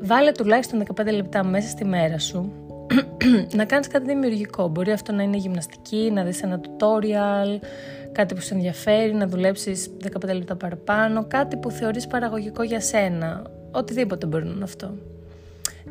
Βάλε 0.00 0.32
τουλάχιστον 0.32 0.82
15 1.00 1.12
λεπτά 1.12 1.44
μέσα 1.44 1.68
στη 1.68 1.84
μέρα 1.84 2.18
σου 2.18 2.52
να 3.56 3.64
κάνεις 3.64 3.86
κάτι 3.86 4.06
δημιουργικό. 4.06 4.68
Μπορεί 4.68 4.92
αυτό 4.92 5.12
να 5.12 5.22
είναι 5.22 5.36
γυμναστική, 5.36 6.10
να 6.12 6.22
δεις 6.22 6.42
ένα 6.42 6.60
tutorial, 6.60 7.62
κάτι 8.12 8.34
που 8.34 8.40
σε 8.40 8.54
ενδιαφέρει, 8.54 9.14
να 9.14 9.26
δουλέψεις 9.26 9.90
15 10.26 10.34
λεπτά 10.34 10.56
παραπάνω, 10.56 11.24
κάτι 11.28 11.56
που 11.56 11.70
θεωρείς 11.70 12.06
παραγωγικό 12.06 12.62
για 12.62 12.80
σένα. 12.80 13.42
Οτιδήποτε 13.70 14.26
μπορεί 14.26 14.44
να 14.44 14.52
είναι 14.52 14.64
αυτό. 14.64 14.94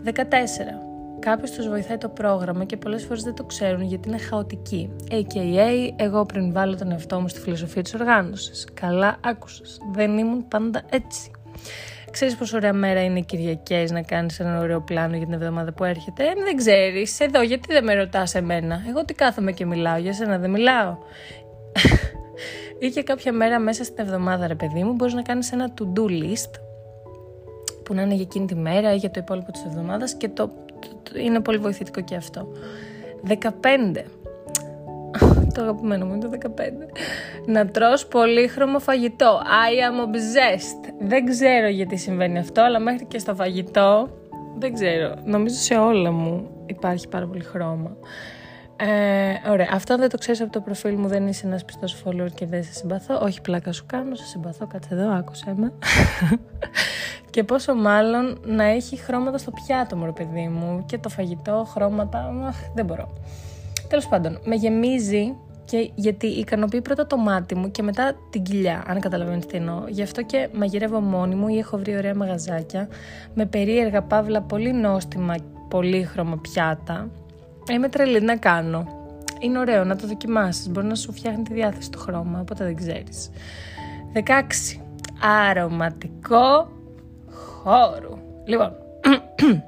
14. 0.04 0.87
Κάποιος 1.30 1.52
τους 1.52 1.68
βοηθάει 1.68 1.98
το 1.98 2.10
πρόγραμμα 2.10 2.64
και 2.64 2.78
πολλές 2.78 3.04
φορές 3.04 3.24
δεν 3.24 3.34
το 3.34 3.44
ξέρουν 3.44 3.82
γιατί 3.82 4.08
είναι 4.08 4.18
χαοτική. 4.18 4.90
AKA, 5.12 5.94
εγώ 5.96 6.26
πριν 6.26 6.54
βάλω 6.54 6.76
τον 6.76 6.92
εαυτό 6.92 7.20
μου 7.20 7.28
στη 7.28 7.40
φιλοσοφία 7.40 7.82
της 7.82 7.94
οργάνωσης. 7.94 8.68
Καλά, 8.74 9.18
άκουσες. 9.22 9.78
Δεν 9.94 10.18
ήμουν 10.18 10.48
πάντα 10.48 10.84
έτσι. 10.90 11.32
Ξέρεις 12.12 12.36
πόσο 12.36 12.58
ωραία 12.58 12.74
μέρα 12.74 13.04
είναι 13.04 13.20
οι 13.20 13.24
Κυριακές 13.24 13.92
να 13.92 14.02
κάνεις 14.02 14.40
ένα 14.40 14.60
ωραίο 14.60 14.82
πλάνο 14.82 15.16
για 15.16 15.26
την 15.26 15.34
εβδομάδα 15.34 15.74
που 15.74 15.84
έρχεται; 15.84 16.24
Ε, 16.24 16.34
δεν 16.44 16.56
ξέρεις. 16.56 17.20
Εδώ, 17.20 17.42
γιατί 17.42 17.74
δεν 17.74 17.84
με 17.84 17.94
ρωτάς 17.94 18.36
εμένα; 18.36 18.82
Εγώ 18.90 19.06
τι 19.06 19.14
κάθομαι 19.14 19.52
και 19.52 19.66
μιλάω, 19.66 19.98
για 19.98 20.14
σένα 20.14 20.38
δεν 20.38 20.50
μιλάω. 20.50 20.98
ή 22.80 22.90
και 22.90 23.04
κάποια 23.04 23.34
μέρα 23.34 23.60
μέσα 23.60 23.84
στην 23.84 24.06
εβδομάδα, 24.06 24.48
ρε 24.48 24.56
παιδί 24.56 24.84
μου, 24.84 24.94
μπορείς 24.94 25.14
να 25.14 25.22
κάνεις 25.22 25.52
ένα 25.52 25.74
to-do 25.80 26.04
list 26.04 26.52
που 27.84 27.94
να 27.94 28.02
είναι 28.02 28.14
για 28.14 28.24
εκείνη 28.24 28.46
τη 28.46 28.56
μέρα 28.56 28.94
ή 28.94 28.98
για 28.98 29.12
το 29.12 29.20
υπόλοιπο 29.20 29.52
της 29.52 29.64
εβδομάδας 29.66 30.14
και 30.14 30.30
το 30.30 30.52
είναι 31.16 31.40
πολύ 31.40 31.58
βοηθητικό 31.58 32.02
και 32.02 32.16
αυτό. 32.16 32.48
15. 33.28 33.38
το 35.54 35.62
αγαπημένο 35.62 36.06
μου 36.06 36.14
είναι 36.14 36.28
το 36.28 36.52
15. 36.58 36.62
Να 37.46 37.68
τρως 37.68 38.08
πολύχρωμο 38.08 38.80
φαγητό. 38.80 39.42
I 39.44 39.92
am 39.92 40.06
obsessed. 40.06 40.94
Δεν 41.00 41.26
ξέρω 41.26 41.68
γιατί 41.68 41.98
συμβαίνει 41.98 42.38
αυτό, 42.38 42.62
αλλά 42.62 42.80
μέχρι 42.80 43.06
και 43.06 43.20
στο 43.20 43.36
φαγητό 43.36 44.10
Δεν 44.58 44.74
ξέρω. 44.74 45.14
Νομίζω 45.24 45.56
σε 45.56 45.76
όλα 45.76 46.12
μου 46.12 46.50
υπάρχει 46.66 47.08
πάρα 47.08 47.28
πολύ 47.28 47.44
χρώμα. 47.44 47.98
Ε, 48.80 49.50
ωραία. 49.52 49.68
Αυτό 49.72 49.98
δεν 49.98 50.10
το 50.10 50.18
ξέρεις 50.18 50.42
από 50.42 50.52
το 50.52 50.62
προφίλ 50.62 50.96
μου, 50.96 51.08
δεν 51.08 51.28
είσαι 51.28 51.48
ένας 51.48 51.66
πιστός 51.66 52.04
follower 52.04 52.32
και 52.34 52.46
δεν 52.46 52.64
σε 52.64 52.74
συμπαθώ. 52.74 53.20
Όχι, 53.22 53.42
πλάκα 53.42 53.72
σου 53.72 53.86
κάνω, 53.86 54.16
σε 54.16 54.26
συμπαθώ. 54.26 54.68
Κάτσε 54.68 54.94
εδώ, 54.94 55.12
άκουσε 55.12 55.54
με. 55.58 55.74
Και 57.38 57.44
πόσο 57.44 57.76
μάλλον 57.76 58.40
να 58.46 58.64
έχει 58.64 58.96
χρώματα 58.98 59.38
στο 59.38 59.52
πιάτο 59.52 59.96
μου, 59.96 60.06
ρε 60.06 60.12
παιδί 60.12 60.48
μου. 60.48 60.84
Και 60.86 60.98
το 60.98 61.10
φαγητό, 61.10 61.68
χρώματα. 61.74 62.34
Αχ, 62.48 62.56
δεν 62.76 62.86
μπορώ. 62.86 63.14
Τέλος 63.88 64.08
πάντων, 64.08 64.40
με 64.46 64.56
γεμίζει 64.56 65.36
και 65.66 65.92
γιατί 65.96 66.28
ικανοποιεί 66.28 66.82
πρώτα 66.82 67.08
το 67.08 67.18
μάτι 67.18 67.56
μου 67.56 67.72
και 67.72 67.84
μετά 67.84 68.16
την 68.30 68.44
κοιλιά, 68.44 68.84
αν 68.88 69.00
καταλαβαίνετε 69.00 69.46
τι 69.46 69.58
εννοώ. 69.58 69.84
Γι' 69.88 70.02
αυτό 70.02 70.22
και 70.22 70.50
μαγειρεύω 70.54 71.00
μόνη 71.00 71.36
μου 71.36 71.48
ή 71.48 71.58
έχω 71.58 71.78
βρει 71.78 71.98
ωραία 71.98 72.16
μαγαζάκια 72.16 72.88
με 73.34 73.46
περίεργα 73.46 74.02
παύλα 74.02 74.42
πολύ 74.42 74.74
νόστιμα, 74.74 75.36
πολύχρωμα 75.70 76.38
πιάτα. 76.38 77.10
Είμαι 77.72 77.90
τρελή 77.90 78.22
να 78.22 78.38
κάνω. 78.38 78.88
Είναι 79.40 79.60
ωραίο 79.60 79.84
να 79.84 79.96
το 79.96 80.08
δοκιμάσεις, 80.08 80.70
μπορεί 80.70 80.88
να 80.88 80.96
σου 80.96 81.14
φτιάχνει 81.14 81.44
τη 81.44 81.54
διάθεση 81.54 81.92
του 81.92 82.00
χρώμα, 82.00 82.40
οπότε 82.40 82.64
δεν 82.64 82.76
ξέρεις. 82.76 83.30
16. 84.14 84.82
Αρωματικό 85.50 86.76
χώρου. 87.68 88.18
Λοιπόν, 88.44 88.76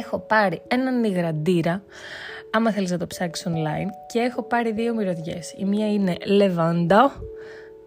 έχω 0.00 0.18
πάρει 0.18 0.62
έναν 0.68 1.04
υγραντήρα 1.04 1.82
άμα 2.50 2.72
θέλεις 2.72 2.90
να 2.90 2.98
το 2.98 3.06
ψάξεις 3.06 3.46
online 3.48 3.88
και 4.06 4.18
έχω 4.18 4.42
πάρει 4.42 4.72
δύο 4.72 4.94
μυρωδιές. 4.94 5.54
Η 5.56 5.64
μία 5.64 5.92
είναι 5.92 6.16
Levanda 6.40 7.10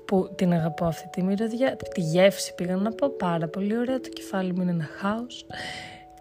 που 0.05 0.29
την 0.35 0.53
αγαπώ 0.53 0.85
αυτή 0.85 1.07
τη 1.11 1.23
μυρωδιά, 1.23 1.75
τη 1.93 2.01
γεύση 2.01 2.55
πήγα 2.55 2.75
να 2.75 2.91
πω, 2.91 3.09
πάρα 3.09 3.47
πολύ 3.47 3.77
ωραία, 3.77 3.99
το 3.99 4.09
κεφάλι 4.09 4.53
μου 4.53 4.61
είναι 4.61 4.71
ένα 4.71 4.89
χάος 4.97 5.45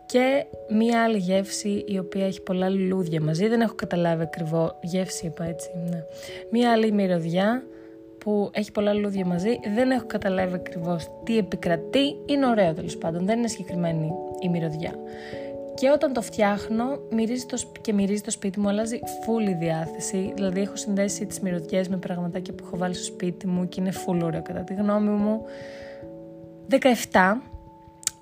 και 0.07 0.47
μία 0.69 1.03
άλλη 1.03 1.19
γεύση 1.19 1.85
η 1.87 1.99
οποία 1.99 2.27
έχει 2.27 2.41
πολλά 2.41 2.69
λουλούδια 2.69 3.21
μαζί, 3.21 3.49
δεν 3.49 3.61
έχω 3.61 3.75
καταλάβει 3.75 4.23
ακριβώ 4.23 4.79
γεύση 4.83 5.27
είπα 5.27 5.45
έτσι, 5.45 5.71
ναι. 5.91 6.03
Μία 6.51 6.73
άλλη 6.73 6.93
μυρωδιά 6.93 7.63
που 8.27 8.51
έχει 8.53 8.73
πολλά 8.73 8.93
λουλούδια 8.93 9.27
μαζί, 9.27 9.59
δεν 9.75 9.91
έχω 9.91 10.07
καταλάβει 10.07 10.55
ακριβώς 10.55 11.11
τι 11.25 11.39
επικρατεί, 11.39 12.17
είναι 12.27 12.47
ωραίο 12.47 12.75
τέλος 12.75 12.97
πάντων, 12.97 13.27
δεν 13.27 13.39
είναι 13.39 13.49
συγκεκριμένη 13.49 14.13
η 14.41 14.49
μυρωδιά. 14.49 14.95
Και 15.75 15.91
όταν 15.91 16.13
το 16.13 16.23
φτιάχνω 16.23 16.85
μυρίζει 17.11 17.47
το, 17.47 17.59
και 17.81 17.93
μυρίζει 17.93 18.21
το 18.21 18.31
σπίτι 18.31 18.61
μου, 18.61 18.69
αλλάζει 18.69 18.99
full 18.99 19.49
η 19.49 19.53
διάθεση. 19.53 20.33
Δηλαδή, 20.35 20.61
έχω 20.61 20.77
συνδέσει 20.77 21.27
τις 21.27 21.41
μυρωδιές 21.41 21.89
με 21.89 21.97
πραγματάκια 21.97 22.55
που 22.55 22.65
έχω 22.67 22.77
βάλει 22.77 22.95
στο 22.95 23.05
σπίτι 23.05 23.47
μου 23.47 23.69
και 23.69 23.81
είναι 23.81 23.93
full 24.07 24.21
ωραίο 24.23 24.43
κατά 24.43 24.61
τη 24.61 24.75
γνώμη 24.75 25.11
μου. 25.11 25.43
17. 26.69 26.77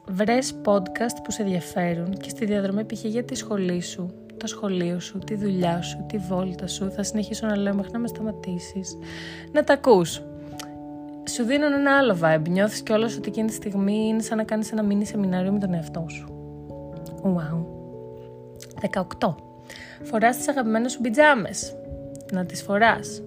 Βρες 0.08 0.54
podcast 0.64 1.16
που 1.24 1.30
σε 1.30 1.42
ενδιαφέρουν 1.42 2.12
και 2.12 2.28
στη 2.28 2.44
διαδρομή 2.44 2.84
π.χ. 2.84 3.04
για 3.04 3.24
τη 3.24 3.34
σχολή 3.34 3.80
σου, 3.80 4.14
το 4.36 4.46
σχολείο 4.46 5.00
σου, 5.00 5.18
τη 5.18 5.34
δουλειά 5.34 5.82
σου, 5.82 6.04
τη 6.08 6.18
βόλτα 6.18 6.66
σου. 6.66 6.90
Θα 6.90 7.02
συνεχίσω 7.02 7.46
να 7.46 7.56
λέω 7.56 7.74
μέχρι 7.74 7.92
να 7.92 7.98
με 7.98 8.08
σταματήσεις. 8.08 8.96
Να 9.52 9.64
τα 9.64 9.72
ακούς. 9.72 10.22
Σου 11.30 11.44
δίνουν 11.44 11.72
ένα 11.72 11.96
άλλο 11.96 12.18
vibe. 12.22 12.48
Νιώθεις 12.48 12.82
κιόλας 12.82 13.16
ότι 13.16 13.28
εκείνη 13.28 13.48
τη 13.48 13.54
στιγμή 13.54 14.06
είναι 14.08 14.22
σαν 14.22 14.36
να 14.36 14.44
κάνεις 14.44 14.72
ένα 14.72 14.82
μίνι 14.82 15.04
σεμινάριο 15.06 15.52
με 15.52 15.58
τον 15.58 15.74
εαυτό 15.74 16.06
σου. 16.08 16.28
Wow. 17.22 17.64
18. 18.80 19.34
Φοράς 20.02 20.36
τις 20.36 20.48
αγαπημένες 20.48 20.92
σου 20.92 21.00
πιτζάμες. 21.00 21.76
Να 22.32 22.44
τις 22.44 22.62
φοράς. 22.62 23.22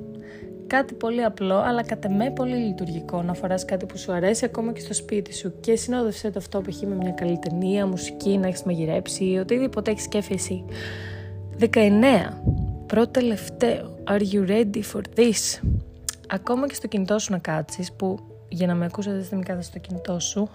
Κάτι 0.68 0.94
πολύ 0.94 1.24
απλό, 1.24 1.56
αλλά 1.56 1.84
κατά 1.84 2.10
με 2.10 2.32
πολύ 2.32 2.56
λειτουργικό. 2.56 3.22
Να 3.22 3.34
φοράς 3.34 3.66
κάτι 3.66 3.86
που 3.86 3.98
σου 3.98 4.12
αρέσει 4.12 4.46
ακόμα 4.46 4.72
και 4.72 4.80
στο 4.80 4.94
σπίτι 4.94 5.34
σου. 5.34 5.54
Και 5.60 5.76
συνόδευσέ 5.76 6.30
το 6.30 6.40
αυτό 6.40 6.62
π.χ. 6.62 6.82
με 6.82 6.96
μια 6.96 7.12
καλή 7.12 7.40
ταινία, 7.40 7.88
μουσική, 7.88 8.38
να 8.38 8.48
έχεις 8.48 8.64
μαγειρέψει, 8.64 9.38
οτιδήποτε 9.42 9.92
έχεις 9.92 10.08
κέφι 10.08 10.34
εσύ. 10.34 10.66
19. 11.60 11.68
Πρώτο 12.86 13.12
τελευταίο. 13.12 13.96
Are 14.08 14.22
you 14.32 14.50
ready 14.50 14.82
for 14.94 15.02
this? 15.16 15.62
Ακόμα 16.30 16.68
και 16.68 16.74
στο 16.74 16.88
κινητό 16.88 17.20
σου 17.20 17.32
να 17.32 17.38
κάτσεις, 17.38 17.92
που 17.92 18.20
για 18.50 18.68
να 18.68 18.76
με 18.76 18.86
ακούσετε 18.86 19.28
δεν 19.30 19.44
κάθεσαι 19.44 19.70
στο 19.70 19.80
κινητό 19.80 20.20
σου, 20.20 20.50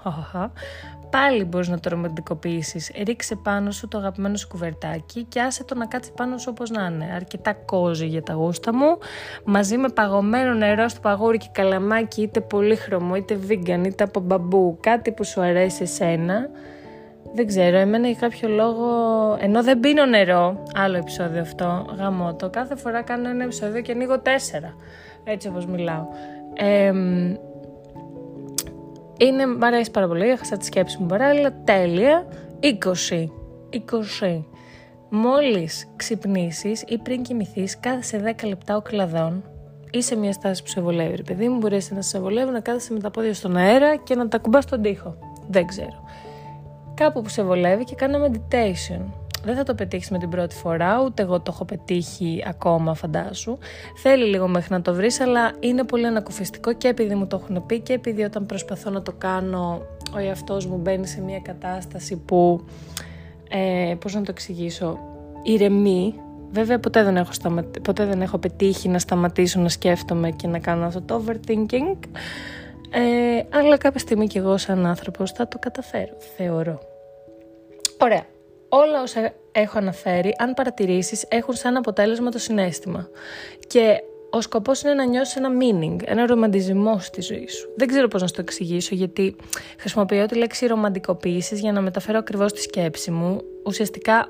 πάλι 1.11 1.44
μπορείς 1.44 1.68
να 1.68 1.80
το 1.80 1.90
ρομαντικοποιήσεις. 1.90 2.90
Ρίξε 3.06 3.37
πάνω 3.37 3.70
σου 3.70 3.88
το 3.88 3.99
αγαπημένο 3.99 4.37
σου 4.37 4.49
κουβερτάκι 4.49 5.22
και 5.25 5.40
άσε 5.40 5.64
το 5.64 5.75
να 5.75 5.87
κάτσει 5.87 6.12
πάνω 6.12 6.38
σου 6.38 6.49
όπως 6.50 6.70
να 6.70 6.87
είναι. 6.87 7.12
Αρκετά 7.14 7.52
κόζι 7.52 8.06
για 8.06 8.22
τα 8.22 8.32
γούστα 8.32 8.75
μου, 8.75 8.99
μαζί 9.44 9.76
με 9.76 9.88
παγωμένο 9.88 10.54
νερό 10.54 10.88
στο 10.88 11.00
παγούρι 11.00 11.38
και 11.38 11.49
καλαμάκι 11.52 12.22
είτε 12.22 12.40
πολύχρωμο 12.40 13.14
είτε 13.14 13.38
vegan 13.49 13.87
είτε 13.87 14.04
από 14.04 14.20
μπαμπού, 14.20 14.78
κάτι 14.80 15.12
που 15.12 15.25
σου 15.25 15.40
αρέσει 15.40 15.82
εσένα. 15.82 16.49
Δεν 17.34 17.46
ξέρω, 17.46 17.76
εμένα 17.76 18.08
για 18.08 18.18
κάποιο 18.20 18.49
λόγο, 18.49 18.87
ενώ 19.40 19.62
δεν 19.62 19.80
πίνω 19.80 20.04
νερό, 20.04 20.62
άλλο 20.75 20.96
επεισόδιο 20.96 21.40
αυτό, 21.40 21.87
γαμώ 21.99 22.34
το, 22.34 22.50
κάθε 22.50 22.76
φορά 22.76 23.02
κάνω 23.02 23.28
ένα 23.28 23.44
επεισόδιο 23.44 23.80
και 23.80 23.92
ανοίγω 23.92 24.20
τέσσερα, 24.20 24.75
έτσι 25.25 25.49
όπως 25.49 25.66
μιλάω. 25.66 26.06
Ε, 26.54 26.92
είναι, 29.26 29.46
μ' 29.46 29.64
αρέσει 29.64 29.90
πάρα 29.90 30.06
πολύ, 30.06 30.28
έχασα 30.28 30.56
τη 30.56 30.64
σκέψη 30.64 30.96
μου 31.00 31.06
παράλληλα, 31.06 31.54
τέλεια, 31.64 32.26
20, 32.60 33.28
20. 33.70 34.44
Μόλις 35.10 35.88
ξυπνήσεις 35.96 36.84
ή 36.86 36.98
πριν 36.98 37.22
κοιμηθείς, 37.22 37.80
κάθεσαι 37.80 38.34
10 38.40 38.48
λεπτά 38.48 38.76
ο 38.76 38.80
κλαδόν 38.80 39.44
ή 39.90 40.02
σε 40.02 40.16
μια 40.16 40.32
στάση 40.32 40.62
που 40.62 40.68
σε 40.68 40.80
βολεύει, 40.80 41.16
ρε 41.16 41.22
παιδί 41.22 41.48
μου, 41.48 41.58
μπορείς 41.58 41.90
να 41.90 42.02
σε 42.02 42.20
βολεύει 42.20 42.50
να 42.50 42.60
κάθεσαι 42.60 42.92
με 42.92 43.00
τα 43.00 43.10
πόδια 43.10 43.34
στον 43.34 43.56
αέρα 43.56 43.96
και 43.96 44.14
να 44.14 44.28
τα 44.28 44.38
κουμπάς 44.38 44.64
στον 44.64 44.82
τοίχο. 44.82 45.16
Δεν 45.48 45.66
ξέρω. 45.66 46.04
Κάπου 46.94 47.22
που 47.22 47.28
σε 47.28 47.42
βολεύει 47.42 47.84
και 47.84 47.94
κάνω 47.94 48.26
meditation 48.26 49.00
δεν 49.44 49.56
θα 49.56 49.62
το 49.62 49.75
πετύχεις 49.75 50.11
με 50.11 50.18
την 50.18 50.28
πρώτη 50.28 50.54
φορά, 50.54 51.02
ούτε 51.04 51.22
εγώ 51.22 51.40
το 51.40 51.50
έχω 51.54 51.64
πετύχει 51.64 52.42
ακόμα 52.46 52.94
φαντάσου. 52.94 53.58
Θέλει 53.96 54.25
λίγο 54.25 54.49
μέχρι 54.49 54.72
να 54.72 54.82
το 54.82 54.94
βρεις, 54.94 55.20
αλλά 55.20 55.52
είναι 55.61 55.84
πολύ 55.84 56.06
ανακουφιστικό 56.06 56.72
και 56.72 56.88
επειδή 56.88 57.14
μου 57.14 57.26
το 57.26 57.40
έχουν 57.42 57.66
πει 57.66 57.80
και 57.80 57.92
επειδή 57.92 58.22
όταν 58.22 58.46
προσπαθώ 58.46 58.90
να 58.90 59.02
το 59.02 59.12
κάνω 59.18 59.82
ο 60.14 60.18
εαυτός 60.18 60.66
μου 60.66 60.76
μπαίνει 60.76 61.06
σε 61.06 61.20
μια 61.20 61.40
κατάσταση 61.40 62.16
που, 62.16 62.64
ε, 63.49 63.94
πώς 63.94 64.14
να 64.14 64.20
το 64.20 64.30
εξηγήσω, 64.30 64.99
ηρεμεί. 65.42 66.14
Βέβαια 66.50 66.78
ποτέ 66.78 67.02
δεν, 67.02 67.16
έχω 67.16 67.30
ποτέ 67.82 68.04
δεν 68.04 68.22
έχω 68.22 68.38
πετύχει 68.38 68.88
να 68.88 68.99
σταματήσω 68.99 69.61
να 69.61 69.68
σκέφτομαι 69.68 70.30
και 70.30 70.46
να 70.46 70.58
κάνω 70.58 70.84
αυτό 70.84 71.00
το 71.02 71.22
overthinking. 71.25 71.99
Ε, 72.90 73.58
αλλά 73.58 73.76
κάποια 73.76 74.00
στιγμή 74.00 74.26
κι 74.26 74.38
εγώ 74.38 74.56
σαν 74.56 74.87
άνθρωπος 74.87 75.30
θα 75.32 75.49
το 75.49 75.58
καταφέρω, 75.58 76.16
θεωρώ. 76.37 76.78
Ωραία 77.99 78.31
όλα 78.74 79.02
όσα 79.02 79.32
έχω 79.52 79.78
αναφέρει, 79.78 80.34
αν 80.38 80.54
παρατηρήσεις, 80.54 81.24
έχουν 81.28 81.54
σαν 81.54 81.76
αποτέλεσμα 81.76 82.30
το 82.30 82.38
συνέστημα. 82.38 83.08
Και 83.66 84.02
ο 84.30 84.40
σκοπός 84.40 84.82
είναι 84.82 84.94
να 84.94 85.04
νιώσεις 85.04 85.36
ένα 85.36 85.48
meaning, 85.60 85.96
ένα 86.04 86.26
ρομαντισμό 86.26 86.98
στη 86.98 87.20
ζωή 87.20 87.48
σου. 87.48 87.72
Δεν 87.76 87.88
ξέρω 87.88 88.08
πώς 88.08 88.20
να 88.20 88.26
σου 88.26 88.34
το 88.34 88.40
εξηγήσω, 88.40 88.94
γιατί 88.94 89.36
χρησιμοποιώ 89.78 90.26
τη 90.26 90.34
λέξη 90.36 90.66
ρομαντικοποίησης 90.66 91.60
για 91.60 91.72
να 91.72 91.80
μεταφέρω 91.80 92.18
ακριβώς 92.18 92.52
τη 92.52 92.60
σκέψη 92.60 93.10
μου. 93.10 93.40
Ουσιαστικά 93.64 94.28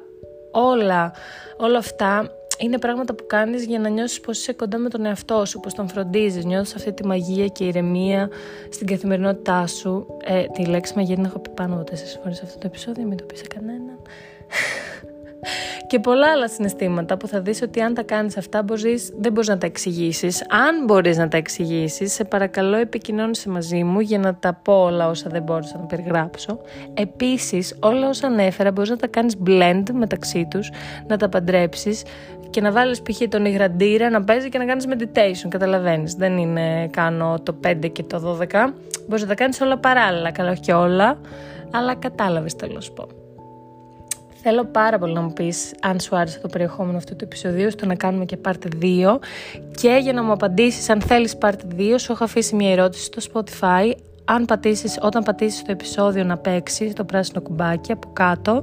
όλα, 0.51 1.13
όλα 1.57 1.79
αυτά 1.79 2.31
είναι 2.59 2.79
πράγματα 2.79 3.15
που 3.15 3.27
κάνεις 3.27 3.65
για 3.65 3.79
να 3.79 3.89
νιώσεις 3.89 4.21
πως 4.21 4.39
είσαι 4.39 4.53
κοντά 4.53 4.79
με 4.79 4.89
τον 4.89 5.05
εαυτό 5.05 5.45
σου, 5.45 5.61
πως 5.61 5.75
τον 5.75 5.89
φροντίζεις, 5.89 6.45
νιώθεις 6.45 6.75
αυτή 6.75 6.93
τη 6.93 7.07
μαγεία 7.07 7.47
και 7.47 7.65
ηρεμία 7.65 8.31
στην 8.71 8.87
καθημερινότητά 8.87 9.67
σου. 9.67 10.07
Ε, 10.25 10.45
τη 10.45 10.65
λέξη 10.65 10.93
μαγεία 10.97 11.15
την 11.15 11.25
έχω 11.25 11.39
πει 11.39 11.51
πάνω 11.51 11.75
από 11.75 11.85
τέσσερις 11.85 12.19
φορές 12.23 12.37
σε 12.37 12.43
αυτό 12.45 12.59
το 12.59 12.67
επεισόδιο, 12.67 13.07
μην 13.07 13.17
το 13.17 13.25
πεις 13.25 13.39
σε 13.39 13.47
κανέναν. 13.55 13.82
Και 15.93 15.99
πολλά 15.99 16.31
άλλα 16.31 16.49
συναισθήματα 16.49 17.17
που 17.17 17.27
θα 17.27 17.41
δεις 17.41 17.63
ότι 17.63 17.81
αν 17.81 17.95
τα 17.95 18.03
κάνεις 18.03 18.37
αυτά 18.37 18.63
μπορείς, 18.63 19.13
δεν 19.19 19.33
μπορείς 19.33 19.49
να 19.49 19.59
τα 19.59 19.67
εξηγήσεις. 19.67 20.47
Αν 20.49 20.85
μπορείς 20.85 21.17
να 21.17 21.29
τα 21.29 21.37
εξηγήσεις, 21.37 22.13
σε 22.13 22.25
παρακαλώ 22.25 22.77
επικοινώνησε 22.77 23.49
μαζί 23.49 23.83
μου 23.85 24.01
για 24.01 24.19
να 24.19 24.35
τα 24.35 24.61
πω 24.63 24.73
όλα 24.73 25.09
όσα 25.09 25.31
δεν 25.31 25.43
μπόρεσα 25.43 25.79
να 25.79 25.85
περιγράψω. 25.85 26.61
Επίσης 26.95 27.77
όλα 27.81 28.09
όσα 28.09 28.27
ανέφερα 28.27 28.73
μπορείς 28.73 28.91
να 28.91 28.97
τα 28.97 29.07
κάνεις 29.07 29.37
blend 29.47 29.83
μεταξύ 29.93 30.47
τους, 30.51 30.71
να 31.07 31.17
τα 31.17 31.29
παντρέψεις 31.29 32.03
και 32.51 32.61
να 32.61 32.73
βάλεις 32.73 33.03
π.χ. 33.03 33.23
τον 33.29 33.45
υγραντήρα 33.45 34.11
να 34.11 34.25
παίζει 34.25 34.49
και 34.49 34.59
να 34.59 34.65
κάνεις 34.65 34.87
meditation, 34.89 35.49
καταλαβαίνεις. 35.49 36.15
Δεν 36.15 36.39
είναι 36.39 36.89
κάνω 36.89 37.39
το 37.43 37.57
5 37.67 37.89
και 37.93 38.03
το 38.03 38.39
12. 38.41 38.75
Μπορείς 39.07 39.23
να 39.23 39.29
τα 39.29 39.35
κάνεις 39.35 39.61
όλα 39.61 39.79
παράλληλα, 39.79 40.31
καλά 40.31 40.51
όχι 40.51 40.61
και 40.61 40.73
όλα, 40.73 41.19
αλλά 41.71 41.95
κατάλαβες 41.95 42.57
τέλος 42.57 42.93
πάντων. 42.93 43.22
Θέλω 44.45 44.65
πάρα 44.65 44.99
πολύ 44.99 45.13
να 45.13 45.21
μου 45.21 45.33
πεις 45.33 45.75
αν 45.81 46.01
σου 46.01 46.17
άρεσε 46.17 46.39
το 46.39 46.49
περιεχόμενο 46.49 46.97
αυτού 46.97 47.17
του 47.17 47.25
επεισοδίου 47.25 47.71
στο 47.71 47.87
να 47.87 47.95
κάνουμε 47.95 48.25
και 48.25 48.39
part 48.45 48.83
2 48.83 49.19
και 49.75 49.99
για 50.03 50.13
να 50.13 50.23
μου 50.23 50.33
απαντήσεις 50.33 50.89
αν 50.89 51.01
θέλεις 51.01 51.37
part 51.41 51.79
2 51.79 51.95
σου 51.99 52.13
έχω 52.13 52.25
αφήσει 52.25 52.55
μια 52.55 52.73
ερώτηση 52.73 53.05
στο 53.05 53.21
Spotify 53.33 53.93
αν 54.25 54.45
πατήσεις, 54.45 54.99
όταν 55.01 55.23
πατήσεις 55.23 55.63
το 55.63 55.73
επεισόδιο 55.73 56.25
να 56.25 56.37
παίξεις 56.37 56.93
το 56.93 57.05
πράσινο 57.05 57.41
κουμπάκι 57.41 57.93
από 57.93 58.09
κάτω, 58.13 58.63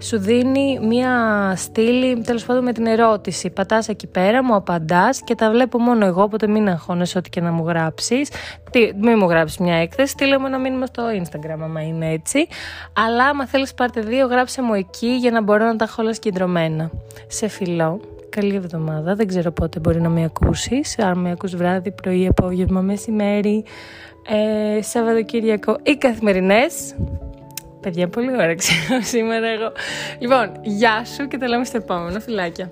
σου 0.00 0.18
δίνει 0.18 0.78
μία 0.82 1.52
στήλη, 1.56 2.20
τέλος 2.20 2.44
πάντων 2.44 2.64
με 2.64 2.72
την 2.72 2.86
ερώτηση. 2.86 3.50
Πατάς 3.50 3.88
εκεί 3.88 4.06
πέρα, 4.06 4.44
μου 4.44 4.54
απαντάς 4.54 5.22
και 5.24 5.34
τα 5.34 5.50
βλέπω 5.50 5.78
μόνο 5.78 6.06
εγώ, 6.06 6.22
οπότε 6.22 6.46
μην 6.46 6.68
αγχώνεσαι 6.68 7.18
ό,τι 7.18 7.30
και 7.30 7.40
να 7.40 7.52
μου 7.52 7.66
γράψεις. 7.66 8.30
Τι, 8.70 8.90
μην 9.00 9.14
μου 9.18 9.28
γράψεις 9.28 9.58
μια 9.58 9.74
έκθεση, 9.74 10.12
στείλε 10.12 10.38
μου 10.38 10.46
ένα 10.46 10.58
μήνυμα 10.58 10.86
στο 10.86 11.02
Instagram 11.22 11.58
άμα 11.62 11.82
είναι 11.82 12.12
έτσι. 12.12 12.46
Αλλά 12.92 13.24
άμα 13.24 13.46
θέλεις 13.46 13.74
πάρτε 13.74 14.00
δύο, 14.00 14.26
γράψε 14.26 14.62
μου 14.62 14.74
εκεί 14.74 15.08
για 15.08 15.30
να 15.30 15.42
μπορώ 15.42 15.64
να 15.64 15.76
τα 15.76 15.84
έχω 15.84 16.02
όλα 16.02 16.14
συγκεντρωμένα. 16.14 16.90
Σε 17.26 17.48
φιλό 17.48 18.00
καλή 18.30 18.54
εβδομάδα. 18.54 19.14
Δεν 19.14 19.26
ξέρω 19.26 19.50
πότε 19.50 19.78
μπορεί 19.78 20.00
να 20.00 20.08
με 20.08 20.24
ακούσεις. 20.24 20.98
Αν 20.98 21.18
με 21.18 21.30
ακούς 21.30 21.56
βράδυ, 21.56 21.90
πρωί, 21.90 22.26
απόγευμα, 22.26 22.80
μεσημέρι, 22.80 23.64
ε, 24.28 24.82
Σαββατοκύριακο 24.82 25.78
ή 25.82 25.96
καθημερινές. 25.96 26.94
Παιδιά, 27.80 28.08
πολύ 28.08 28.32
ωραία 28.32 28.54
ξέρω 28.62 29.00
σήμερα 29.02 29.46
εγώ. 29.48 29.72
Λοιπόν, 30.18 30.52
γεια 30.62 31.04
σου 31.04 31.28
και 31.28 31.38
τα 31.38 31.48
λέμε 31.48 31.64
στο 31.64 31.76
επόμενο. 31.76 32.20
Φιλάκια. 32.20 32.68